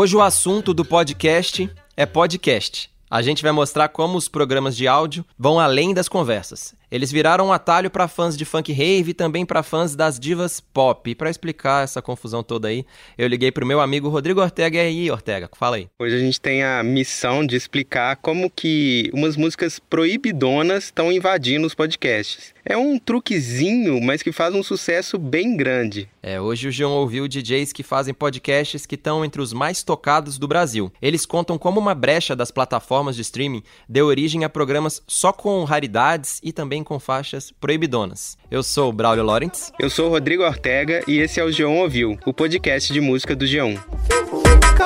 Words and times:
Hoje 0.00 0.14
o 0.14 0.22
assunto 0.22 0.72
do 0.72 0.84
podcast 0.84 1.68
é 1.96 2.06
podcast. 2.06 2.88
A 3.10 3.20
gente 3.20 3.42
vai 3.42 3.50
mostrar 3.50 3.88
como 3.88 4.16
os 4.16 4.28
programas 4.28 4.76
de 4.76 4.86
áudio 4.86 5.24
vão 5.36 5.58
além 5.58 5.92
das 5.92 6.08
conversas. 6.08 6.72
Eles 6.90 7.12
viraram 7.12 7.48
um 7.48 7.52
atalho 7.52 7.90
para 7.90 8.08
fãs 8.08 8.36
de 8.36 8.44
funk 8.44 8.72
rave 8.72 9.10
e 9.10 9.14
também 9.14 9.44
para 9.44 9.62
fãs 9.62 9.94
das 9.94 10.18
divas 10.18 10.60
pop. 10.60 11.10
E 11.10 11.14
para 11.14 11.30
explicar 11.30 11.84
essa 11.84 12.00
confusão 12.00 12.42
toda 12.42 12.68
aí, 12.68 12.84
eu 13.16 13.28
liguei 13.28 13.52
pro 13.52 13.66
meu 13.66 13.80
amigo 13.80 14.08
Rodrigo 14.08 14.40
Ortega. 14.40 14.78
E 14.78 14.80
aí, 14.80 15.10
Ortega, 15.10 15.48
fala 15.56 15.76
aí. 15.76 15.88
Hoje 15.98 16.16
a 16.16 16.18
gente 16.18 16.40
tem 16.40 16.62
a 16.62 16.82
missão 16.82 17.44
de 17.46 17.56
explicar 17.56 18.16
como 18.16 18.50
que 18.50 19.10
umas 19.12 19.36
músicas 19.36 19.78
proibidonas 19.78 20.84
estão 20.84 21.12
invadindo 21.12 21.66
os 21.66 21.74
podcasts. 21.74 22.54
É 22.64 22.76
um 22.76 22.98
truquezinho, 22.98 24.00
mas 24.00 24.22
que 24.22 24.30
faz 24.30 24.54
um 24.54 24.62
sucesso 24.62 25.18
bem 25.18 25.56
grande. 25.56 26.08
É, 26.22 26.38
hoje 26.38 26.68
o 26.68 26.72
João 26.72 26.92
ouviu 26.92 27.26
DJs 27.26 27.72
que 27.72 27.82
fazem 27.82 28.12
podcasts 28.12 28.84
que 28.84 28.94
estão 28.94 29.24
entre 29.24 29.40
os 29.40 29.52
mais 29.54 29.82
tocados 29.82 30.38
do 30.38 30.46
Brasil. 30.46 30.92
Eles 31.00 31.24
contam 31.24 31.56
como 31.56 31.80
uma 31.80 31.94
brecha 31.94 32.36
das 32.36 32.50
plataformas 32.50 33.16
de 33.16 33.22
streaming 33.22 33.62
deu 33.88 34.06
origem 34.06 34.44
a 34.44 34.48
programas 34.48 35.02
só 35.06 35.32
com 35.32 35.64
raridades 35.64 36.40
e 36.42 36.52
também 36.52 36.77
com 36.82 36.98
faixas 36.98 37.50
proibidonas. 37.50 38.36
Eu 38.50 38.62
sou 38.62 38.90
o 38.90 38.92
Braulio 38.92 39.24
Lawrence. 39.24 39.72
Eu 39.78 39.90
sou 39.90 40.06
o 40.06 40.10
Rodrigo 40.10 40.42
Ortega 40.42 41.02
e 41.06 41.18
esse 41.18 41.40
é 41.40 41.44
o 41.44 41.52
Geon 41.52 41.76
Ouviu, 41.76 42.18
o 42.26 42.32
podcast 42.32 42.92
de 42.92 43.00
música 43.00 43.34
do 43.34 43.46
Geon. 43.46 43.76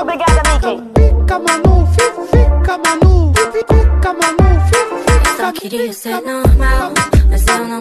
Obrigada, 0.01 0.43
Mickey. 0.53 0.83
Fica, 1.23 1.39
Manu, 1.39 1.87
fica, 1.93 2.79
Manu, 2.79 3.33
fica, 3.53 4.13
Manu, 4.13 5.37
Só 5.37 5.53
queria 5.53 5.93
ser 5.93 6.21
normal, 6.21 6.93
mas 7.29 7.47
eu 7.47 7.65
não 7.69 7.81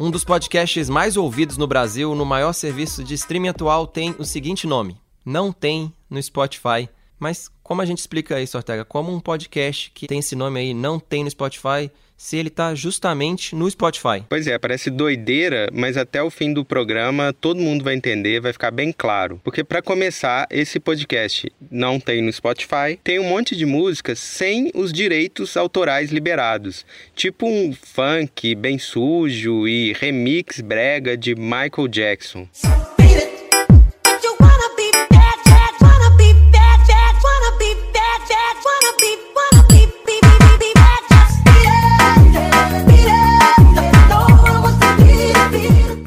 um 0.00 0.10
dos 0.10 0.24
podcasts 0.24 0.90
mais 0.90 1.16
ouvidos 1.16 1.56
no 1.56 1.66
Brasil, 1.66 2.14
no 2.14 2.24
maior 2.24 2.52
serviço 2.52 3.04
de 3.04 3.14
streaming 3.14 3.48
atual, 3.48 3.86
tem 3.86 4.14
o 4.18 4.24
seguinte 4.24 4.66
nome: 4.66 5.00
Não 5.24 5.52
tem 5.52 5.92
no 6.10 6.22
Spotify. 6.22 6.88
Mas 7.18 7.50
como 7.64 7.80
a 7.80 7.86
gente 7.86 7.98
explica 7.98 8.40
isso, 8.40 8.58
Ortega? 8.58 8.84
Como 8.84 9.12
um 9.12 9.18
podcast 9.18 9.90
que 9.92 10.06
tem 10.06 10.18
esse 10.18 10.36
nome 10.36 10.60
aí 10.60 10.74
não 10.74 11.00
tem 11.00 11.24
no 11.24 11.30
Spotify, 11.30 11.90
se 12.16 12.36
ele 12.36 12.48
está 12.48 12.74
justamente 12.74 13.56
no 13.56 13.68
Spotify? 13.68 14.22
Pois 14.28 14.46
é, 14.46 14.58
parece 14.58 14.90
doideira, 14.90 15.68
mas 15.72 15.96
até 15.96 16.22
o 16.22 16.30
fim 16.30 16.52
do 16.52 16.64
programa 16.64 17.32
todo 17.32 17.60
mundo 17.60 17.82
vai 17.82 17.94
entender, 17.94 18.40
vai 18.40 18.52
ficar 18.52 18.70
bem 18.70 18.92
claro. 18.92 19.40
Porque 19.42 19.64
para 19.64 19.82
começar, 19.82 20.46
esse 20.50 20.78
podcast 20.78 21.50
não 21.70 21.98
tem 21.98 22.20
no 22.22 22.32
Spotify, 22.32 23.00
tem 23.02 23.18
um 23.18 23.28
monte 23.28 23.56
de 23.56 23.64
músicas 23.64 24.18
sem 24.18 24.70
os 24.74 24.92
direitos 24.92 25.56
autorais 25.56 26.12
liberados, 26.12 26.84
tipo 27.16 27.46
um 27.46 27.72
funk 27.72 28.54
bem 28.54 28.78
sujo 28.78 29.66
e 29.66 29.94
remix 29.94 30.60
brega 30.60 31.16
de 31.16 31.34
Michael 31.34 31.88
Jackson. 31.88 32.46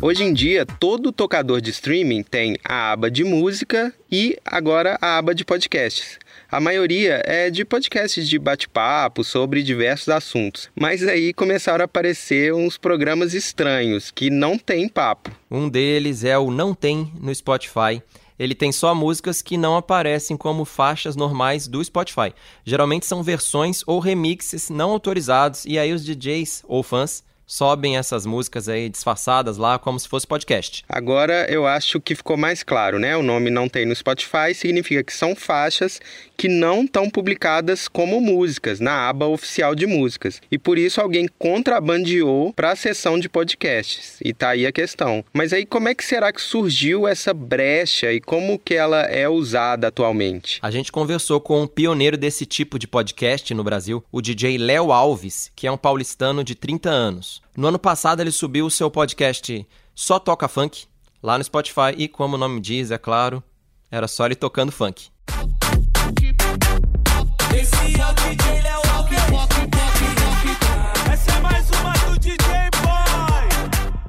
Hoje 0.08 0.24
em 0.24 0.32
dia, 0.32 0.66
todo 0.66 1.12
tocador 1.12 1.60
de 1.60 1.70
streaming 1.70 2.24
tem 2.24 2.56
a 2.64 2.94
aba 2.94 3.12
de 3.12 3.26
música 3.26 3.94
e 4.10 4.40
agora 4.46 4.98
a 5.02 5.18
aba 5.18 5.36
de 5.36 5.44
podcasts. 5.44 6.18
A 6.50 6.62
maioria 6.62 7.22
é 7.26 7.50
de 7.50 7.66
podcasts 7.66 8.26
de 8.26 8.40
bate-papo 8.40 9.22
sobre 9.22 9.62
diversos 9.62 10.08
assuntos, 10.08 10.70
mas 10.74 11.06
aí 11.06 11.34
começaram 11.34 11.84
a 11.84 11.86
aparecer 11.88 12.54
uns 12.54 12.78
programas 12.78 13.34
estranhos 13.34 14.10
que 14.10 14.30
não 14.30 14.58
tem 14.58 14.88
papo. 14.88 15.30
Um 15.52 15.68
deles 15.68 16.24
é 16.24 16.38
o 16.38 16.50
Não 16.50 16.74
Tem 16.74 17.12
no 17.20 17.36
Spotify 17.36 18.02
ele 18.40 18.54
tem 18.54 18.72
só 18.72 18.94
músicas 18.94 19.42
que 19.42 19.58
não 19.58 19.76
aparecem 19.76 20.38
como 20.38 20.64
faixas 20.64 21.16
normais 21.16 21.68
do 21.68 21.84
Spotify. 21.84 22.32
Geralmente 22.64 23.06
são 23.06 23.24
versões 23.24 23.82
ou 23.88 24.00
remixes 24.00 24.70
não 24.70 24.92
autorizados 24.92 25.66
e 25.66 25.80
aí 25.80 25.92
os 25.92 26.06
DJs 26.06 26.64
ou 26.68 26.84
fãs 26.84 27.24
sobem 27.48 27.98
essas 27.98 28.26
músicas 28.26 28.68
aí 28.68 28.90
disfarçadas 28.90 29.58
lá 29.58 29.80
como 29.80 29.98
se 29.98 30.08
fosse 30.08 30.28
podcast. 30.28 30.84
Agora 30.90 31.48
eu 31.50 31.66
acho 31.66 32.02
que 32.02 32.14
ficou 32.14 32.36
mais 32.36 32.62
claro, 32.62 33.00
né? 33.00 33.16
O 33.16 33.24
nome 33.24 33.50
não 33.50 33.70
tem 33.70 33.86
no 33.86 33.96
Spotify 33.96 34.54
significa 34.54 35.02
que 35.04 35.14
são 35.14 35.36
faixas 35.36 36.02
que 36.36 36.48
não 36.50 36.84
estão 36.84 37.10
publicadas 37.10 37.88
como 37.88 38.20
músicas 38.20 38.80
na 38.80 39.10
aba 39.10 39.26
oficial 39.28 39.74
de 39.74 39.88
músicas. 39.88 40.42
E 40.52 40.58
por 40.58 40.78
isso 40.78 41.00
alguém 41.00 41.28
contrabandeou 41.40 42.54
para 42.54 42.72
a 42.72 42.76
seção 42.76 43.18
de 43.18 43.30
podcasts. 43.30 44.20
E 44.24 44.34
tá 44.34 44.50
aí 44.50 44.66
a 44.66 44.72
questão. 44.72 45.24
Mas 45.34 45.54
aí 45.54 45.66
como 45.66 45.88
é 45.88 45.96
que 45.96 46.06
será 46.06 46.32
que 46.32 46.42
surgiu 46.42 47.08
essa 47.08 47.34
brecha 47.34 48.12
e 48.12 48.20
como 48.20 48.60
que 48.60 48.76
ela 48.76 49.04
é 49.04 49.28
usada 49.30 49.88
atualmente? 49.88 50.60
A 50.62 50.70
gente 50.70 50.92
conversou 50.92 51.40
com 51.40 51.62
um 51.62 51.68
pioneiro 51.68 52.18
desse 52.18 52.46
tipo 52.46 52.78
de 52.78 52.88
podcast 52.88 53.54
no 53.54 53.64
Brasil, 53.64 54.04
o 54.12 54.22
DJ 54.22 54.58
Léo 54.58 54.92
Alves, 54.92 55.52
que 55.56 55.66
é 55.66 55.72
um 55.72 55.78
paulistano 55.78 56.44
de 56.44 56.54
30 56.54 56.90
anos. 56.90 57.37
No 57.56 57.68
ano 57.68 57.80
passado, 57.80 58.22
ele 58.22 58.32
subiu 58.32 58.66
o 58.66 58.72
seu 58.72 58.90
podcast 58.90 59.68
Só 59.94 60.20
Toca 60.20 60.48
Funk 60.48 60.86
lá 61.22 61.38
no 61.38 61.44
Spotify 61.44 61.94
e, 61.98 62.08
como 62.08 62.36
o 62.36 62.38
nome 62.38 62.62
diz, 62.62 62.92
é 62.92 62.98
claro, 62.98 63.44
era 63.90 64.08
só 64.08 64.26
ele 64.26 64.36
tocando 64.36 64.72
funk. 64.72 65.10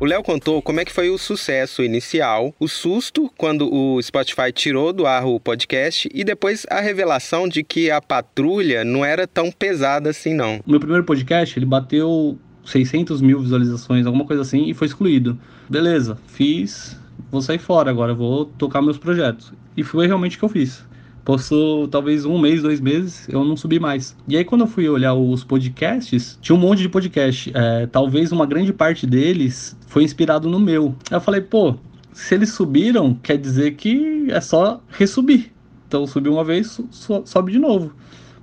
O 0.01 0.05
Léo 0.05 0.23
contou 0.23 0.63
como 0.63 0.79
é 0.79 0.85
que 0.85 0.93
foi 0.93 1.11
o 1.11 1.19
sucesso 1.19 1.83
inicial, 1.83 2.55
o 2.61 2.69
susto 2.69 3.29
quando 3.37 3.69
o 3.73 4.01
Spotify 4.01 4.53
tirou 4.53 4.93
do 4.93 5.07
ar 5.07 5.27
o 5.27 5.41
podcast 5.41 6.09
e 6.15 6.23
depois 6.23 6.65
a 6.71 6.81
revelação 6.81 7.49
de 7.49 7.65
que 7.65 7.91
a 7.91 8.01
patrulha 8.01 8.85
não 8.85 9.05
era 9.05 9.27
tão 9.27 9.51
pesada 9.51 10.11
assim 10.11 10.35
não. 10.35 10.61
O 10.65 10.71
meu 10.71 10.79
primeiro 10.79 11.03
podcast, 11.03 11.59
ele 11.59 11.67
bateu 11.67 12.39
600 12.69 13.21
mil 13.21 13.41
visualizações, 13.41 14.07
alguma 14.07 14.25
coisa 14.25 14.43
assim, 14.43 14.69
e 14.69 14.75
foi 14.75 14.87
excluído. 14.87 15.39
Beleza, 15.69 16.19
fiz, 16.27 16.99
vou 17.31 17.41
sair 17.41 17.59
fora 17.59 17.91
agora, 17.91 18.15
vou 18.15 18.45
tocar 18.45 18.83
meus 18.83 18.99
projetos. 18.99 19.53
E 19.77 19.83
foi 19.83 20.07
realmente 20.07 20.37
o 20.37 20.39
que 20.39 20.45
eu 20.45 20.49
fiz. 20.49 20.87
Passou 21.25 21.87
talvez 21.89 22.25
um 22.25 22.39
mês, 22.39 22.63
dois 22.63 22.81
meses, 22.81 23.29
eu 23.29 23.45
não 23.45 23.57
subi 23.57 23.79
mais. 23.79 24.17
E 24.27 24.37
aí, 24.37 24.45
quando 24.45 24.63
eu 24.63 24.67
fui 24.67 24.89
olhar 24.89 25.15
os 25.15 25.45
podcasts, 25.45 26.39
tinha 26.41 26.57
um 26.57 26.59
monte 26.59 26.81
de 26.81 26.89
podcast. 26.89 27.53
É, 27.55 27.87
talvez 27.87 28.33
uma 28.33 28.47
grande 28.47 28.73
parte 28.73 29.07
deles 29.07 29.77
foi 29.87 30.05
inspirado 30.05 30.49
no 30.49 30.59
meu. 30.59 30.95
Aí 31.11 31.17
eu 31.17 31.21
falei, 31.21 31.43
pô, 31.43 31.75
se 32.13 32.35
eles 32.35 32.51
subiram, 32.51 33.15
quer 33.15 33.37
dizer 33.37 33.73
que 33.73 34.27
é 34.31 34.41
só 34.41 34.81
resubir. 34.89 35.53
Então, 35.87 36.07
subiu 36.07 36.33
uma 36.33 36.45
vez, 36.45 36.81
sobe 37.25 37.53
de 37.53 37.59
novo. 37.59 37.93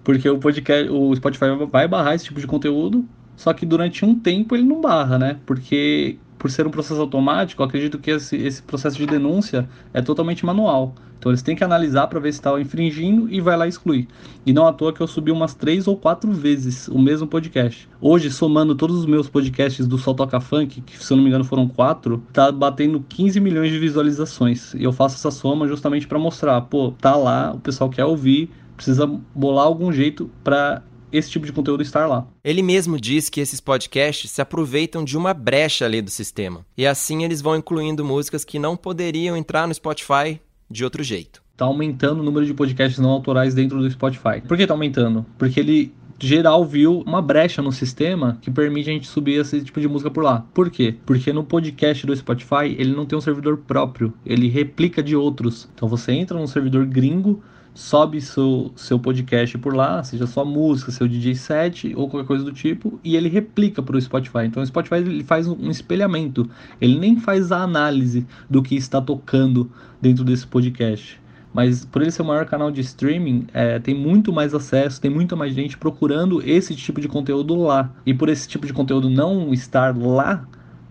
Porque 0.03 0.29
o 0.29 0.37
podcast, 0.37 0.87
o 0.91 1.15
Spotify 1.15 1.45
vai 1.71 1.87
barrar 1.87 2.13
esse 2.13 2.25
tipo 2.25 2.39
de 2.39 2.45
conteúdo 2.45 3.03
só 3.35 3.53
que 3.53 3.65
durante 3.65 4.05
um 4.05 4.17
tempo 4.17 4.55
ele 4.55 4.63
não 4.63 4.81
barra, 4.81 5.17
né? 5.17 5.37
Porque 5.45 6.17
por 6.37 6.51
ser 6.51 6.67
um 6.67 6.69
processo 6.71 7.01
automático, 7.01 7.63
acredito 7.63 7.97
que 7.97 8.11
esse, 8.11 8.35
esse 8.35 8.61
processo 8.61 8.97
de 8.97 9.05
denúncia 9.05 9.67
é 9.93 10.01
totalmente 10.01 10.45
manual. 10.45 10.93
Então 11.17 11.31
eles 11.31 11.41
têm 11.41 11.55
que 11.55 11.63
analisar 11.63 12.05
para 12.05 12.19
ver 12.19 12.31
se 12.31 12.37
está 12.37 12.59
infringindo 12.61 13.27
e 13.33 13.41
vai 13.41 13.57
lá 13.57 13.67
excluir. 13.67 14.07
E 14.45 14.53
não 14.53 14.67
à 14.67 14.71
toa 14.71 14.93
que 14.93 15.01
eu 15.01 15.07
subi 15.07 15.31
umas 15.31 15.55
três 15.55 15.87
ou 15.87 15.97
quatro 15.97 16.31
vezes 16.31 16.87
o 16.87 16.99
mesmo 16.99 17.25
podcast. 17.25 17.89
Hoje, 17.99 18.29
somando 18.29 18.75
todos 18.75 18.95
os 18.95 19.07
meus 19.07 19.27
podcasts 19.27 19.87
do 19.87 19.97
Sol 19.97 20.13
Toca 20.13 20.39
Funk, 20.39 20.81
que 20.81 21.03
se 21.03 21.11
eu 21.11 21.17
não 21.17 21.23
me 21.23 21.29
engano 21.29 21.43
foram 21.43 21.67
quatro, 21.67 22.23
tá 22.31 22.51
batendo 22.51 23.03
15 23.09 23.39
milhões 23.39 23.71
de 23.71 23.79
visualizações. 23.79 24.75
E 24.75 24.83
eu 24.83 24.93
faço 24.93 25.15
essa 25.15 25.31
soma 25.31 25.67
justamente 25.67 26.05
para 26.05 26.19
mostrar, 26.19 26.61
pô, 26.61 26.91
tá 26.91 27.15
lá, 27.15 27.53
o 27.55 27.59
pessoal 27.59 27.89
quer 27.89 28.05
ouvir, 28.05 28.51
precisa 28.75 29.07
bolar 29.33 29.65
algum 29.65 29.91
jeito 29.91 30.29
para 30.43 30.83
esse 31.17 31.29
tipo 31.29 31.45
de 31.45 31.53
conteúdo 31.53 31.81
estar 31.81 32.05
lá. 32.07 32.27
Ele 32.43 32.61
mesmo 32.61 32.99
diz 32.99 33.29
que 33.29 33.39
esses 33.39 33.59
podcasts 33.59 34.31
se 34.31 34.41
aproveitam 34.41 35.03
de 35.03 35.17
uma 35.17 35.33
brecha 35.33 35.85
ali 35.85 36.01
do 36.01 36.09
sistema. 36.09 36.65
E 36.77 36.85
assim 36.85 37.23
eles 37.23 37.41
vão 37.41 37.55
incluindo 37.55 38.05
músicas 38.05 38.43
que 38.43 38.59
não 38.59 38.75
poderiam 38.75 39.35
entrar 39.35 39.67
no 39.67 39.73
Spotify 39.73 40.39
de 40.69 40.83
outro 40.83 41.03
jeito. 41.03 41.43
Tá 41.55 41.65
aumentando 41.65 42.19
o 42.19 42.23
número 42.23 42.45
de 42.45 42.53
podcasts 42.53 42.99
não 42.99 43.09
autorais 43.09 43.53
dentro 43.53 43.79
do 43.79 43.89
Spotify. 43.89 44.41
Por 44.45 44.57
que 44.57 44.67
tá 44.67 44.73
aumentando? 44.73 45.25
Porque 45.37 45.59
ele 45.59 45.93
geral 46.19 46.65
viu 46.65 47.03
uma 47.05 47.21
brecha 47.21 47.61
no 47.61 47.71
sistema 47.71 48.37
que 48.41 48.49
permite 48.49 48.89
a 48.89 48.93
gente 48.93 49.07
subir 49.07 49.39
esse 49.39 49.61
tipo 49.61 49.79
de 49.79 49.87
música 49.87 50.09
por 50.09 50.23
lá. 50.23 50.45
Por 50.53 50.69
quê? 50.69 50.95
Porque 51.05 51.33
no 51.33 51.43
podcast 51.43 52.05
do 52.05 52.15
Spotify 52.15 52.75
ele 52.77 52.93
não 52.93 53.05
tem 53.05 53.17
um 53.17 53.21
servidor 53.21 53.57
próprio, 53.57 54.13
ele 54.25 54.47
replica 54.47 55.03
de 55.03 55.15
outros. 55.15 55.67
Então 55.73 55.87
você 55.87 56.13
entra 56.13 56.37
num 56.37 56.47
servidor 56.47 56.85
gringo, 56.85 57.43
sobe 57.75 58.21
seu, 58.21 58.71
seu 58.75 58.97
podcast 58.97 59.57
por 59.57 59.75
lá, 59.75 60.01
seja 60.01 60.25
sua 60.25 60.45
música, 60.45 60.91
seu 60.91 61.07
DJ 61.07 61.35
set 61.35 61.93
ou 61.95 62.09
qualquer 62.09 62.25
coisa 62.25 62.43
do 62.43 62.53
tipo, 62.53 62.99
e 63.03 63.17
ele 63.17 63.27
replica 63.27 63.83
para 63.83 63.97
o 63.97 64.01
Spotify. 64.01 64.45
Então 64.45 64.63
o 64.63 64.65
Spotify 64.65 64.95
ele 64.95 65.23
faz 65.23 65.45
um 65.45 65.69
espelhamento, 65.69 66.49
ele 66.79 66.97
nem 66.97 67.19
faz 67.19 67.51
a 67.51 67.61
análise 67.61 68.25
do 68.49 68.63
que 68.63 68.75
está 68.75 69.01
tocando 69.01 69.69
dentro 70.01 70.23
desse 70.23 70.47
podcast. 70.47 71.19
Mas 71.53 71.85
por 71.85 72.01
ele 72.01 72.11
ser 72.11 72.21
o 72.21 72.25
maior 72.25 72.45
canal 72.45 72.71
de 72.71 72.81
streaming, 72.81 73.47
é, 73.53 73.79
tem 73.79 73.95
muito 73.95 74.33
mais 74.33 74.53
acesso, 74.53 74.99
tem 74.99 75.11
muita 75.11 75.35
mais 75.35 75.53
gente 75.53 75.77
procurando 75.77 76.41
esse 76.45 76.75
tipo 76.75 76.99
de 76.99 77.07
conteúdo 77.07 77.55
lá. 77.55 77.93
E 78.05 78.13
por 78.13 78.27
esse 78.27 78.45
tipo 78.45 78.67
de 78.67 78.73
conteúdo 78.73 79.09
não 79.09 79.53
estar 79.53 79.97
lá, 79.97 80.45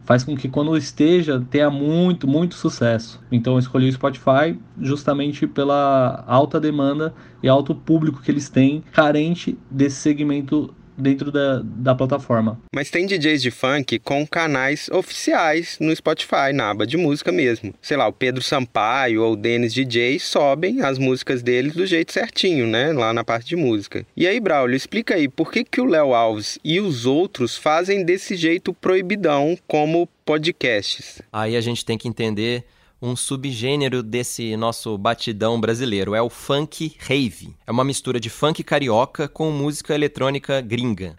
faz 0.04 0.22
com 0.22 0.36
que 0.36 0.48
quando 0.48 0.76
esteja 0.76 1.44
tenha 1.50 1.70
muito, 1.70 2.26
muito 2.26 2.54
sucesso. 2.54 3.20
Então 3.32 3.54
eu 3.54 3.58
escolhi 3.58 3.88
o 3.88 3.92
Spotify 3.92 4.58
justamente 4.80 5.46
pela 5.46 6.22
alta 6.26 6.60
demanda 6.60 7.14
e 7.42 7.48
alto 7.48 7.74
público 7.74 8.22
que 8.22 8.30
eles 8.30 8.48
têm, 8.48 8.82
carente 8.92 9.58
desse 9.70 9.96
segmento 9.96 10.74
dentro 10.96 11.30
da, 11.30 11.60
da 11.62 11.94
plataforma. 11.94 12.60
Mas 12.74 12.90
tem 12.90 13.06
DJs 13.06 13.42
de 13.42 13.50
funk 13.50 13.98
com 13.98 14.26
canais 14.26 14.88
oficiais 14.90 15.76
no 15.80 15.94
Spotify, 15.94 16.52
na 16.52 16.70
aba 16.70 16.86
de 16.86 16.96
música 16.96 17.32
mesmo. 17.32 17.74
Sei 17.80 17.96
lá, 17.96 18.06
o 18.06 18.12
Pedro 18.12 18.42
Sampaio 18.42 19.22
ou 19.22 19.32
o 19.32 19.36
Denis 19.36 19.74
DJ 19.74 20.18
sobem 20.18 20.82
as 20.82 20.98
músicas 20.98 21.42
deles 21.42 21.74
do 21.74 21.86
jeito 21.86 22.12
certinho, 22.12 22.66
né? 22.66 22.92
Lá 22.92 23.12
na 23.12 23.24
parte 23.24 23.48
de 23.48 23.56
música. 23.56 24.06
E 24.16 24.26
aí, 24.26 24.38
Braulio, 24.40 24.76
explica 24.76 25.14
aí 25.14 25.28
por 25.28 25.52
que, 25.52 25.64
que 25.64 25.80
o 25.80 25.86
Léo 25.86 26.14
Alves 26.14 26.58
e 26.64 26.80
os 26.80 27.06
outros 27.06 27.56
fazem 27.56 28.04
desse 28.04 28.36
jeito 28.36 28.72
proibidão 28.72 29.56
como 29.66 30.08
podcasts. 30.24 31.20
Aí 31.32 31.56
a 31.56 31.60
gente 31.60 31.84
tem 31.84 31.98
que 31.98 32.08
entender 32.08 32.64
um 33.04 33.14
subgênero 33.14 34.02
desse 34.02 34.56
nosso 34.56 34.96
batidão 34.96 35.60
brasileiro. 35.60 36.14
É 36.14 36.22
o 36.22 36.30
funk 36.30 36.96
rave. 36.98 37.54
É 37.66 37.70
uma 37.70 37.84
mistura 37.84 38.18
de 38.18 38.30
funk 38.30 38.64
carioca 38.64 39.28
com 39.28 39.50
música 39.50 39.94
eletrônica 39.94 40.58
gringa. 40.62 41.14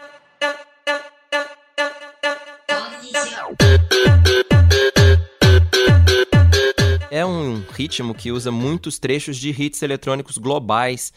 É 7.11 7.23
um 7.23 7.63
ritmo 7.71 8.15
que 8.15 8.31
usa 8.31 8.51
muitos 8.51 8.97
trechos 8.97 9.37
de 9.37 9.51
hits 9.51 9.83
eletrônicos 9.83 10.39
globais 10.39 11.13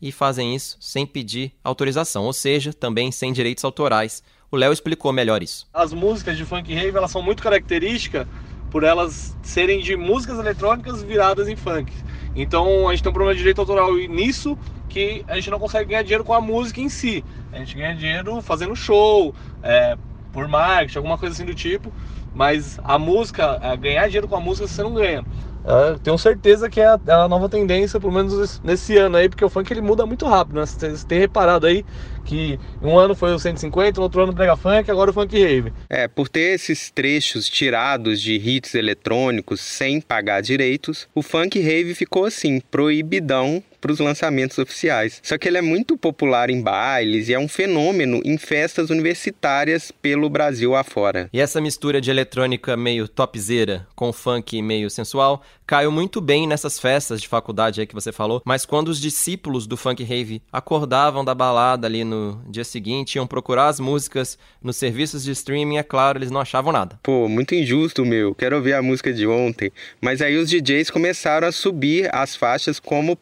e 0.00 0.10
fazem 0.10 0.54
isso 0.54 0.78
sem 0.80 1.06
pedir 1.06 1.52
autorização, 1.62 2.24
ou 2.24 2.32
seja, 2.32 2.72
também 2.72 3.12
sem 3.12 3.30
direitos 3.30 3.62
autorais. 3.62 4.22
O 4.50 4.56
Léo 4.56 4.72
explicou 4.72 5.12
melhor 5.12 5.42
isso. 5.42 5.66
As 5.72 5.92
músicas 5.92 6.38
de 6.38 6.46
funk 6.46 6.72
rave 6.74 6.96
elas 6.96 7.10
são 7.10 7.22
muito 7.22 7.42
características 7.42 8.26
por 8.72 8.84
elas 8.84 9.36
serem 9.42 9.80
de 9.80 9.94
músicas 9.94 10.38
eletrônicas 10.38 11.02
viradas 11.02 11.46
em 11.46 11.54
funk. 11.54 11.92
Então 12.34 12.88
a 12.88 12.92
gente 12.92 13.02
tem 13.02 13.10
um 13.10 13.12
problema 13.12 13.34
de 13.34 13.40
direito 13.40 13.60
autoral 13.60 13.94
nisso 13.94 14.56
que 14.88 15.22
a 15.28 15.34
gente 15.34 15.50
não 15.50 15.58
consegue 15.58 15.90
ganhar 15.90 16.02
dinheiro 16.02 16.24
com 16.24 16.32
a 16.32 16.40
música 16.40 16.80
em 16.80 16.88
si. 16.88 17.22
A 17.52 17.58
gente 17.58 17.76
ganha 17.76 17.94
dinheiro 17.94 18.40
fazendo 18.40 18.74
show, 18.74 19.34
é, 19.62 19.94
por 20.32 20.48
marketing, 20.48 20.96
alguma 20.96 21.18
coisa 21.18 21.34
assim 21.34 21.44
do 21.44 21.54
tipo. 21.54 21.92
Mas 22.34 22.78
a 22.82 22.98
música, 22.98 23.58
é, 23.62 23.76
ganhar 23.76 24.06
dinheiro 24.06 24.28
com 24.28 24.36
a 24.36 24.40
música 24.40 24.66
você 24.66 24.82
não 24.82 24.94
ganha. 24.94 25.24
Eu 25.64 25.98
tenho 25.98 26.18
certeza 26.18 26.68
que 26.68 26.80
é 26.80 26.86
a, 26.86 26.98
é 27.06 27.28
nova 27.28 27.48
tendência, 27.48 28.00
pelo 28.00 28.12
menos 28.12 28.60
nesse 28.62 28.96
ano 28.96 29.16
aí, 29.16 29.28
porque 29.28 29.44
o 29.44 29.48
funk 29.48 29.72
ele 29.72 29.80
muda 29.80 30.04
muito 30.04 30.26
rápido, 30.26 30.56
né? 30.56 30.66
Você 30.66 31.06
tem 31.06 31.20
reparado 31.20 31.66
aí 31.66 31.84
que 32.24 32.58
um 32.80 32.98
ano 32.98 33.14
foi 33.14 33.32
o 33.32 33.38
150, 33.38 33.98
no 33.98 34.02
outro 34.02 34.22
ano 34.22 34.34
prega 34.34 34.56
funk, 34.56 34.90
agora 34.90 35.10
o 35.10 35.14
funk 35.14 35.40
rave. 35.40 35.72
É, 35.88 36.08
por 36.08 36.28
ter 36.28 36.54
esses 36.54 36.90
trechos 36.90 37.48
tirados 37.48 38.20
de 38.20 38.34
hits 38.34 38.74
eletrônicos 38.74 39.60
sem 39.60 40.00
pagar 40.00 40.40
direitos, 40.40 41.08
o 41.14 41.22
funk 41.22 41.60
rave 41.60 41.94
ficou 41.94 42.24
assim, 42.24 42.60
proibidão 42.60 43.62
para 43.82 43.92
os 43.92 43.98
lançamentos 43.98 44.56
oficiais. 44.58 45.20
Só 45.24 45.36
que 45.36 45.48
ele 45.48 45.58
é 45.58 45.62
muito 45.62 45.98
popular 45.98 46.48
em 46.48 46.62
bailes 46.62 47.28
e 47.28 47.34
é 47.34 47.38
um 47.38 47.48
fenômeno 47.48 48.22
em 48.24 48.38
festas 48.38 48.88
universitárias 48.88 49.90
pelo 49.90 50.30
Brasil 50.30 50.76
afora. 50.76 51.28
E 51.32 51.40
essa 51.40 51.60
mistura 51.60 52.00
de 52.00 52.08
eletrônica 52.08 52.76
meio 52.76 53.08
topzeira 53.08 53.86
com 53.96 54.12
funk 54.12 54.62
meio 54.62 54.88
sensual 54.88 55.42
caiu 55.66 55.90
muito 55.90 56.20
bem 56.20 56.46
nessas 56.46 56.78
festas 56.78 57.20
de 57.20 57.26
faculdade 57.26 57.80
aí 57.80 57.86
que 57.86 57.94
você 57.94 58.12
falou, 58.12 58.42
mas 58.44 58.66
quando 58.66 58.88
os 58.88 59.00
discípulos 59.00 59.66
do 59.66 59.74
funk 59.74 60.04
rave 60.04 60.42
acordavam 60.52 61.24
da 61.24 61.34
balada 61.34 61.86
ali 61.86 62.04
no 62.04 62.42
dia 62.46 62.62
seguinte, 62.62 63.16
iam 63.16 63.26
procurar 63.26 63.68
as 63.68 63.80
músicas 63.80 64.38
nos 64.62 64.76
serviços 64.76 65.24
de 65.24 65.30
streaming, 65.30 65.78
é 65.78 65.82
claro, 65.82 66.18
eles 66.18 66.30
não 66.30 66.42
achavam 66.42 66.72
nada. 66.72 66.98
Pô, 67.02 67.26
muito 67.26 67.54
injusto, 67.54 68.04
meu. 68.04 68.34
Quero 68.34 68.56
ouvir 68.56 68.74
a 68.74 68.82
música 68.82 69.12
de 69.12 69.26
ontem. 69.26 69.72
Mas 69.98 70.20
aí 70.20 70.36
os 70.36 70.50
DJs 70.50 70.90
começaram 70.90 71.48
a 71.48 71.52
subir 71.52 72.14
as 72.14 72.36
faixas 72.36 72.78
como 72.78 73.16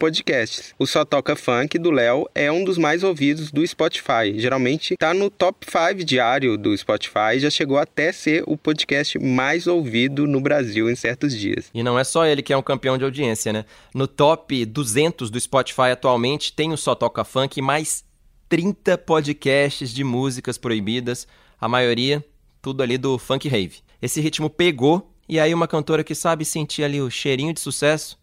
O 0.79 0.87
Só 0.87 1.05
Toca 1.05 1.37
Funk 1.37 1.79
do 1.79 1.91
Léo 1.91 2.29
é 2.35 2.51
um 2.51 2.65
dos 2.65 2.79
mais 2.79 3.03
ouvidos 3.03 3.51
do 3.51 3.67
Spotify. 3.67 4.33
Geralmente 4.37 4.97
tá 4.97 5.13
no 5.13 5.31
top 5.31 5.67
5 5.67 6.05
diário 6.05 6.57
do 6.57 6.77
Spotify 6.77 7.37
e 7.37 7.41
já 7.41 7.51
chegou 7.51 7.79
até 7.79 8.13
ser 8.13 8.43
o 8.47 8.57
podcast 8.57 9.19
mais 9.19 9.67
ouvido 9.67 10.27
no 10.27 10.41
Brasil 10.41 10.91
em 10.91 10.97
certos 10.97 11.37
dias. 11.37 11.71
E 11.75 11.83
não 11.83 11.99
é 11.99 12.05
só 12.05 12.27
ele 12.27 12.43
que 12.43 12.53
é 12.53 12.57
um 12.57 12.63
campeão 12.63 12.97
de 12.97 13.05
audiência, 13.05 13.53
né? 13.53 13.65
No 13.95 14.07
top 14.07 14.65
200 14.65 15.31
do 15.31 15.41
Spotify 15.41 15.91
atualmente 15.93 16.53
tem 16.53 16.73
o 16.73 16.77
Só 16.77 16.95
Toca 16.95 17.25
Funk 17.25 17.61
mais 17.61 18.05
30 18.49 18.99
podcasts 18.99 19.93
de 19.93 20.03
músicas 20.03 20.59
proibidas, 20.59 21.27
a 21.61 21.69
maioria 21.69 22.25
tudo 22.61 22.83
ali 22.83 22.99
do 22.99 23.19
funk 23.19 23.49
rave. 23.49 23.79
Esse 24.01 24.21
ritmo 24.21 24.51
pegou 24.51 25.11
e 25.29 25.39
aí 25.39 25.55
uma 25.55 25.69
cantora 25.69 26.03
que 26.03 26.15
sabe 26.15 26.45
sentir 26.45 26.83
ali 26.83 27.01
o 27.01 27.11
cheirinho 27.11 27.53
de 27.53 27.61
sucesso 27.61 28.19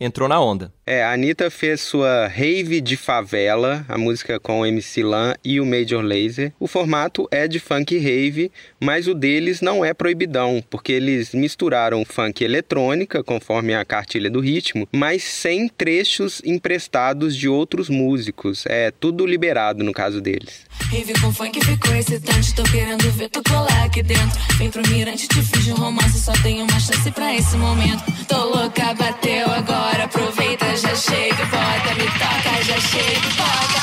entrou 0.00 0.26
na 0.28 0.40
onda. 0.40 0.72
É, 0.86 1.04
a 1.04 1.12
Anitta 1.12 1.50
fez 1.50 1.82
sua 1.82 2.26
Rave 2.26 2.80
de 2.80 2.96
Favela, 2.96 3.84
a 3.86 3.98
música 3.98 4.40
com 4.40 4.60
o 4.60 4.66
MC 4.66 5.02
Lan 5.04 5.34
e 5.44 5.60
o 5.60 5.66
Major 5.66 6.02
Lazer. 6.02 6.52
O 6.58 6.66
formato 6.66 7.28
é 7.30 7.46
de 7.46 7.60
funk 7.60 7.96
rave, 7.96 8.50
mas 8.80 9.06
o 9.06 9.14
deles 9.14 9.60
não 9.60 9.84
é 9.84 9.92
proibidão, 9.94 10.64
porque 10.68 10.92
eles 10.92 11.32
misturaram 11.34 12.04
funk 12.04 12.42
eletrônica, 12.42 13.22
conforme 13.22 13.74
a 13.74 13.84
cartilha 13.84 14.30
do 14.30 14.40
ritmo, 14.40 14.88
mas 14.90 15.22
sem 15.22 15.68
trechos 15.68 16.40
emprestados 16.44 17.36
de 17.36 17.48
outros 17.48 17.88
músicos. 17.88 18.64
É 18.66 18.90
tudo 18.90 19.26
liberado 19.26 19.84
no 19.84 19.92
caso 19.92 20.20
deles. 20.20 20.64
Rave 20.90 21.12
com 21.20 21.32
funk 21.32 21.64
ficou 21.64 21.94
excitante, 21.94 22.54
tô 22.54 22.64
querendo 22.64 23.08
ver 23.12 23.28
tu 23.28 23.42
colar 23.48 23.84
aqui 23.84 24.02
dentro. 24.02 24.40
Vem 24.56 24.70
pro 24.70 24.82
mirante, 24.88 25.28
te 25.28 25.42
fiz 25.42 25.68
um 25.68 25.74
romance, 25.74 26.18
só 26.18 26.32
tenho 26.42 26.64
uma 26.64 26.80
chance 26.80 27.12
pra 27.12 27.32
esse 27.34 27.56
momento. 27.56 28.02
Tô 28.26 28.44
louca, 28.44 28.92
bateu 28.94 29.46
agora 29.52 29.89
agora 29.90 30.04
aproveita, 30.04 30.76
já 30.76 30.94
chega, 30.94 31.44
bota, 31.46 31.94
me 31.96 32.04
toca, 32.04 32.62
já 32.62 32.80
chega, 32.80 33.28
bota, 33.36 33.80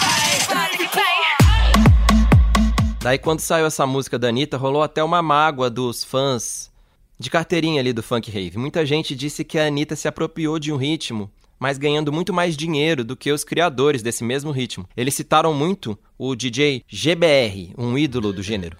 Daí 3.02 3.18
quando 3.18 3.40
saiu 3.40 3.66
essa 3.66 3.86
música 3.86 4.20
da 4.20 4.28
Anitta, 4.28 4.58
rolou 4.58 4.84
até 4.84 5.02
uma 5.02 5.22
mágoa 5.22 5.70
dos 5.70 6.04
fãs 6.04 6.70
de 7.18 7.30
carteirinha 7.30 7.80
ali 7.80 7.94
do 7.94 8.04
Funk 8.04 8.30
Rave. 8.30 8.58
Muita 8.58 8.86
gente 8.86 9.16
disse 9.16 9.46
que 9.46 9.58
a 9.58 9.68
Anitta 9.68 9.96
se 9.96 10.10
apropriou 10.10 10.60
de 10.60 10.74
um 10.74 10.78
ritmo, 10.78 11.32
mas 11.58 11.78
ganhando 11.78 12.12
muito 12.12 12.34
mais 12.34 12.58
dinheiro 12.58 13.06
do 13.06 13.16
que 13.16 13.32
os 13.32 13.46
criadores 13.46 14.02
desse 14.02 14.26
mesmo 14.26 14.52
ritmo. 14.52 14.88
Eles 14.96 15.14
citaram 15.14 15.54
muito 15.54 15.98
o 16.18 16.36
DJ 16.36 16.84
GBR, 16.88 17.74
um 17.78 17.98
ídolo 17.98 18.34
do 18.34 18.44
gênero. 18.44 18.76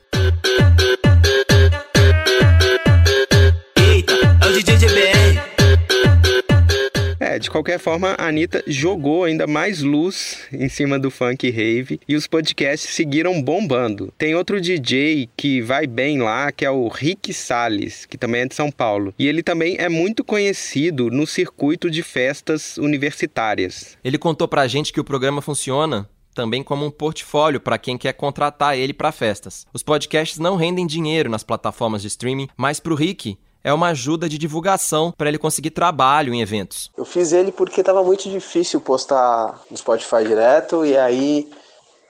Eita, 3.78 4.14
é 4.42 4.46
o 4.46 4.54
DJ 4.54 4.78
GBR. 4.78 5.17
É, 7.38 7.40
de 7.40 7.52
qualquer 7.52 7.78
forma, 7.78 8.16
a 8.18 8.30
Anitta 8.30 8.64
jogou 8.66 9.24
ainda 9.24 9.46
mais 9.46 9.84
luz 9.84 10.48
em 10.52 10.68
cima 10.68 10.98
do 10.98 11.12
funk 11.12 11.48
rave 11.52 12.00
e 12.08 12.16
os 12.16 12.26
podcasts 12.26 12.96
seguiram 12.96 13.40
bombando. 13.44 14.12
Tem 14.18 14.34
outro 14.34 14.60
DJ 14.60 15.30
que 15.38 15.62
vai 15.62 15.86
bem 15.86 16.20
lá, 16.20 16.52
que 16.52 16.66
é 16.66 16.72
o 16.72 16.88
Rick 16.88 17.32
Salles, 17.32 18.08
que 18.08 18.18
também 18.18 18.42
é 18.42 18.46
de 18.48 18.56
São 18.56 18.72
Paulo. 18.72 19.14
E 19.20 19.28
ele 19.28 19.44
também 19.44 19.76
é 19.78 19.88
muito 19.88 20.24
conhecido 20.24 21.12
no 21.12 21.28
circuito 21.28 21.92
de 21.92 22.02
festas 22.02 22.76
universitárias. 22.80 23.96
Ele 24.04 24.18
contou 24.18 24.48
pra 24.48 24.68
gente 24.68 24.92
que 24.92 25.00
o 25.00 25.04
programa 25.04 25.40
funciona 25.40 26.10
também 26.34 26.64
como 26.64 26.86
um 26.86 26.92
portfólio 26.92 27.60
para 27.60 27.80
quem 27.80 27.98
quer 27.98 28.14
contratar 28.14 28.78
ele 28.78 28.94
para 28.94 29.12
festas. 29.12 29.66
Os 29.74 29.82
podcasts 29.82 30.38
não 30.38 30.56
rendem 30.56 30.86
dinheiro 30.86 31.30
nas 31.30 31.44
plataformas 31.44 32.04
de 32.04 32.08
streaming, 32.08 32.48
mas 32.56 32.80
para 32.80 32.94
o 32.94 32.96
Rick 32.96 33.38
é 33.68 33.74
uma 33.74 33.90
ajuda 33.90 34.30
de 34.30 34.38
divulgação 34.38 35.12
para 35.12 35.28
ele 35.28 35.38
conseguir 35.38 35.72
trabalho 35.72 36.34
em 36.34 36.42
eventos. 36.42 36.90
Eu 36.98 37.04
fiz 37.04 37.34
ele 37.34 37.52
porque 37.52 37.82
estava 37.82 38.02
muito 38.02 38.30
difícil 38.30 38.80
postar 38.80 39.60
no 39.70 39.76
Spotify 39.76 40.24
direto 40.26 40.86
e 40.86 40.96
aí 40.96 41.50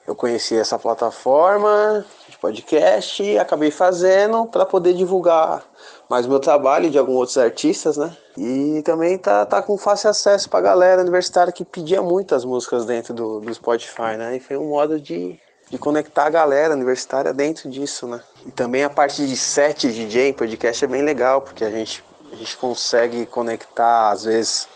eu 0.06 0.14
conheci 0.14 0.54
essa 0.54 0.78
plataforma 0.78 2.06
de 2.28 2.38
podcast 2.38 3.20
e 3.24 3.36
acabei 3.36 3.72
fazendo 3.72 4.46
para 4.46 4.64
poder 4.64 4.94
divulgar 4.94 5.64
mais 6.08 6.26
o 6.26 6.28
meu 6.28 6.38
trabalho 6.38 6.90
de 6.90 6.96
alguns 6.96 7.16
outros 7.16 7.38
artistas, 7.38 7.96
né? 7.96 8.16
E 8.36 8.80
também 8.84 9.18
tá, 9.18 9.44
tá 9.44 9.60
com 9.60 9.76
fácil 9.76 10.10
acesso 10.10 10.48
para 10.48 10.60
a 10.60 10.62
galera 10.62 11.02
universitária 11.02 11.52
que 11.52 11.64
pedia 11.64 12.00
muitas 12.00 12.44
músicas 12.44 12.86
dentro 12.86 13.12
do, 13.12 13.40
do 13.40 13.52
Spotify, 13.52 14.16
né? 14.16 14.36
E 14.36 14.40
foi 14.40 14.56
um 14.56 14.68
modo 14.68 15.00
de 15.00 15.36
de 15.70 15.78
conectar 15.78 16.26
a 16.26 16.30
galera 16.30 16.74
universitária 16.74 17.32
dentro 17.32 17.68
disso, 17.68 18.06
né? 18.06 18.20
E 18.46 18.50
também 18.50 18.84
a 18.84 18.90
parte 18.90 19.26
de 19.26 19.36
set 19.36 19.88
DJ 19.92 20.28
em 20.28 20.32
podcast 20.32 20.84
é 20.84 20.88
bem 20.88 21.02
legal, 21.02 21.42
porque 21.42 21.64
a 21.64 21.70
gente, 21.70 22.02
a 22.32 22.36
gente 22.36 22.56
consegue 22.56 23.26
conectar, 23.26 24.10
às 24.10 24.24
vezes, 24.24 24.68